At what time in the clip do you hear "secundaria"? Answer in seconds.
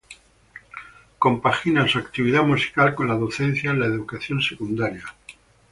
4.41-5.05